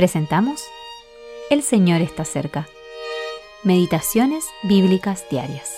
Presentamos 0.00 0.62
El 1.50 1.62
Señor 1.62 2.00
está 2.00 2.24
cerca. 2.24 2.66
Meditaciones 3.64 4.46
Bíblicas 4.62 5.26
Diarias. 5.30 5.76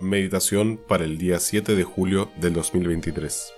Meditación 0.00 0.76
para 0.76 1.04
el 1.04 1.16
día 1.16 1.40
7 1.40 1.76
de 1.76 1.84
julio 1.84 2.30
del 2.36 2.52
2023. 2.52 3.54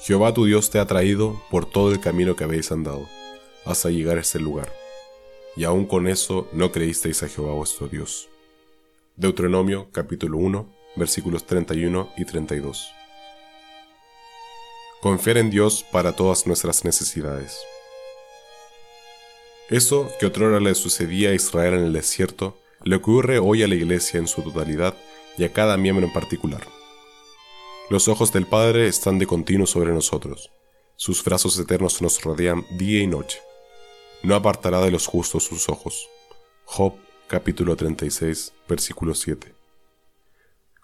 Jehová 0.00 0.32
tu 0.32 0.46
Dios 0.46 0.70
te 0.70 0.78
ha 0.78 0.86
traído 0.86 1.42
por 1.50 1.66
todo 1.66 1.92
el 1.92 2.00
camino 2.00 2.34
que 2.34 2.44
habéis 2.44 2.72
andado, 2.72 3.06
hasta 3.66 3.90
llegar 3.90 4.16
a 4.16 4.22
este 4.22 4.40
lugar. 4.40 4.72
Y 5.54 5.64
aún 5.64 5.84
con 5.84 6.08
eso 6.08 6.48
no 6.54 6.72
creísteis 6.72 7.22
a 7.22 7.28
Jehová 7.28 7.52
vuestro 7.52 7.88
Dios. 7.88 8.30
Deuteronomio 9.16 9.90
capítulo 9.92 10.38
1 10.38 10.66
versículos 10.96 11.44
31 11.44 12.08
y 12.16 12.24
32. 12.24 13.03
Confiar 15.04 15.36
en 15.36 15.50
Dios 15.50 15.84
para 15.92 16.16
todas 16.16 16.46
nuestras 16.46 16.82
necesidades. 16.86 17.58
Eso 19.68 20.10
que 20.18 20.24
otrora 20.24 20.60
le 20.60 20.74
sucedía 20.74 21.28
a 21.28 21.34
Israel 21.34 21.74
en 21.74 21.84
el 21.84 21.92
desierto, 21.92 22.56
le 22.84 22.96
ocurre 22.96 23.38
hoy 23.38 23.62
a 23.62 23.68
la 23.68 23.74
iglesia 23.74 24.18
en 24.18 24.26
su 24.26 24.40
totalidad 24.40 24.94
y 25.36 25.44
a 25.44 25.52
cada 25.52 25.76
miembro 25.76 26.06
en 26.06 26.12
particular. 26.14 26.66
Los 27.90 28.08
ojos 28.08 28.32
del 28.32 28.46
Padre 28.46 28.88
están 28.88 29.18
de 29.18 29.26
continuo 29.26 29.66
sobre 29.66 29.92
nosotros, 29.92 30.50
sus 30.96 31.22
brazos 31.22 31.58
eternos 31.58 32.00
nos 32.00 32.22
rodean 32.22 32.64
día 32.78 33.02
y 33.02 33.06
noche. 33.06 33.42
No 34.22 34.34
apartará 34.34 34.80
de 34.80 34.90
los 34.90 35.06
justos 35.06 35.44
sus 35.44 35.68
ojos. 35.68 36.08
Job 36.64 36.94
capítulo 37.26 37.76
36, 37.76 38.54
versículo 38.66 39.14
7. 39.14 39.54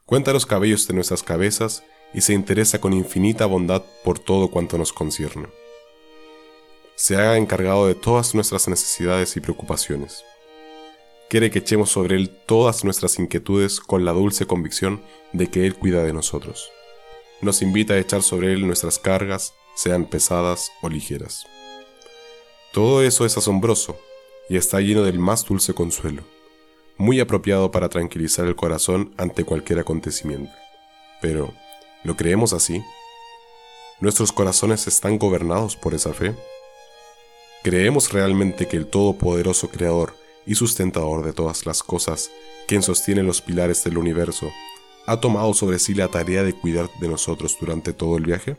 Cuenta 0.04 0.34
los 0.34 0.44
cabellos 0.44 0.86
de 0.86 0.92
nuestras 0.92 1.22
cabezas 1.22 1.84
y 2.12 2.20
se 2.20 2.32
interesa 2.32 2.80
con 2.80 2.92
infinita 2.92 3.46
bondad 3.46 3.82
por 4.04 4.18
todo 4.18 4.48
cuanto 4.48 4.78
nos 4.78 4.92
concierne. 4.92 5.48
Se 6.96 7.16
ha 7.16 7.36
encargado 7.36 7.86
de 7.86 7.94
todas 7.94 8.34
nuestras 8.34 8.68
necesidades 8.68 9.36
y 9.36 9.40
preocupaciones. 9.40 10.24
Quiere 11.28 11.50
que 11.50 11.60
echemos 11.60 11.90
sobre 11.90 12.16
Él 12.16 12.30
todas 12.46 12.84
nuestras 12.84 13.18
inquietudes 13.18 13.80
con 13.80 14.04
la 14.04 14.12
dulce 14.12 14.46
convicción 14.46 15.00
de 15.32 15.46
que 15.48 15.64
Él 15.64 15.76
cuida 15.76 16.02
de 16.02 16.12
nosotros. 16.12 16.70
Nos 17.40 17.62
invita 17.62 17.94
a 17.94 17.98
echar 17.98 18.22
sobre 18.22 18.52
Él 18.52 18.66
nuestras 18.66 18.98
cargas, 18.98 19.54
sean 19.74 20.04
pesadas 20.04 20.72
o 20.82 20.88
ligeras. 20.88 21.46
Todo 22.72 23.02
eso 23.02 23.24
es 23.24 23.36
asombroso 23.36 23.98
y 24.48 24.56
está 24.56 24.80
lleno 24.80 25.02
del 25.02 25.18
más 25.18 25.46
dulce 25.46 25.72
consuelo, 25.72 26.22
muy 26.96 27.20
apropiado 27.20 27.70
para 27.70 27.88
tranquilizar 27.88 28.46
el 28.46 28.56
corazón 28.56 29.14
ante 29.16 29.44
cualquier 29.44 29.78
acontecimiento. 29.78 30.52
Pero, 31.22 31.54
¿Lo 32.02 32.16
creemos 32.16 32.52
así? 32.54 32.82
¿Nuestros 34.00 34.32
corazones 34.32 34.86
están 34.86 35.18
gobernados 35.18 35.76
por 35.76 35.92
esa 35.92 36.14
fe? 36.14 36.34
¿Creemos 37.62 38.12
realmente 38.12 38.66
que 38.66 38.78
el 38.78 38.86
Todopoderoso 38.86 39.68
Creador 39.68 40.16
y 40.46 40.54
sustentador 40.54 41.22
de 41.22 41.34
todas 41.34 41.66
las 41.66 41.82
cosas, 41.82 42.30
quien 42.66 42.82
sostiene 42.82 43.22
los 43.22 43.42
pilares 43.42 43.84
del 43.84 43.98
universo, 43.98 44.50
ha 45.06 45.20
tomado 45.20 45.52
sobre 45.52 45.78
sí 45.78 45.92
la 45.92 46.08
tarea 46.08 46.42
de 46.42 46.54
cuidar 46.54 46.88
de 47.00 47.08
nosotros 47.08 47.58
durante 47.60 47.92
todo 47.92 48.16
el 48.16 48.24
viaje? 48.24 48.56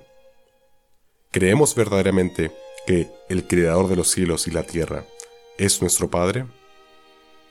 ¿Creemos 1.31 1.73
verdaderamente 1.73 2.51
que 2.85 3.09
el 3.27 3.47
Creador 3.47 3.87
de 3.87 3.95
los 3.95 4.11
cielos 4.11 4.47
y 4.47 4.51
la 4.51 4.63
tierra 4.63 5.05
es 5.57 5.81
nuestro 5.81 6.11
Padre? 6.11 6.45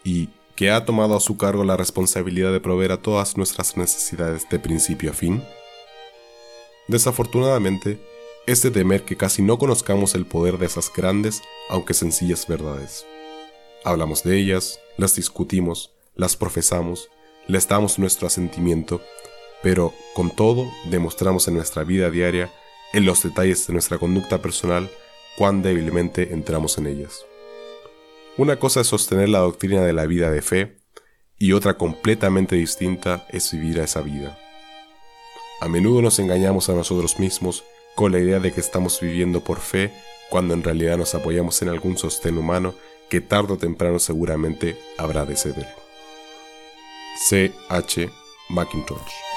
¿Y 0.05 0.29
que 0.55 0.71
ha 0.71 0.85
tomado 0.85 1.17
a 1.17 1.21
su 1.21 1.37
cargo 1.37 1.65
la 1.65 1.77
responsabilidad 1.77 2.53
de 2.53 2.61
proveer 2.61 2.93
a 2.93 3.03
todas 3.03 3.37
nuestras 3.37 3.77
necesidades 3.77 4.49
de 4.49 4.61
principio 4.61 5.11
a 5.11 5.15
fin? 5.15 5.43
Desafortunadamente, 6.91 8.01
es 8.49 8.63
de 8.63 8.73
temer 8.73 9.05
que 9.05 9.17
casi 9.17 9.43
no 9.43 9.59
conozcamos 9.59 10.17
el 10.17 10.27
poder 10.27 10.59
de 10.59 10.67
esas 10.67 10.93
grandes, 10.93 11.41
aunque 11.69 11.95
sencillas 11.95 12.49
verdades. 12.49 13.07
Hablamos 13.85 14.25
de 14.25 14.37
ellas, 14.37 14.81
las 14.97 15.15
discutimos, 15.15 15.93
las 16.17 16.37
profesamos, 16.37 17.09
les 17.47 17.69
damos 17.69 18.01
nuestro 18.01 18.27
asentimiento, 18.27 19.01
pero 19.63 19.95
con 20.15 20.35
todo 20.35 20.69
demostramos 20.87 21.47
en 21.47 21.55
nuestra 21.55 21.85
vida 21.85 22.11
diaria, 22.11 22.51
en 22.93 23.05
los 23.05 23.23
detalles 23.23 23.69
de 23.69 23.73
nuestra 23.73 23.99
conducta 23.99 24.43
personal, 24.43 24.91
cuán 25.39 25.63
débilmente 25.63 26.33
entramos 26.33 26.77
en 26.77 26.89
ellas. 26.89 27.25
Una 28.37 28.59
cosa 28.59 28.81
es 28.81 28.89
sostener 28.89 29.29
la 29.29 29.39
doctrina 29.39 29.83
de 29.83 29.93
la 29.93 30.07
vida 30.07 30.33
de 30.33 30.43
fe, 30.43 30.79
y 31.39 31.53
otra 31.53 31.75
completamente 31.75 32.57
distinta 32.57 33.29
es 33.31 33.53
vivir 33.53 33.81
a 33.81 33.85
esa 33.85 34.03
vida. 34.03 34.37
A 35.61 35.69
menudo 35.69 36.01
nos 36.01 36.19
engañamos 36.19 36.69
a 36.69 36.73
nosotros 36.73 37.19
mismos 37.19 37.65
con 37.95 38.13
la 38.13 38.19
idea 38.19 38.41
de 38.41 38.51
que 38.51 38.61
estamos 38.61 39.01
viviendo 39.01 39.41
por 39.41 39.61
fe 39.61 39.93
cuando 40.31 40.55
en 40.55 40.63
realidad 40.63 40.97
nos 40.97 41.15
apoyamos 41.15 41.61
en 41.61 41.69
algún 41.69 41.99
sostén 41.99 42.39
humano 42.39 42.75
que 43.11 43.21
tarde 43.21 43.55
o 43.55 43.59
temprano 43.59 43.99
seguramente 43.99 44.77
habrá 44.97 45.27
de 45.27 45.37
ceder. 45.37 45.69
C. 47.29 47.53
H. 47.69 48.09
Macintosh 48.49 49.30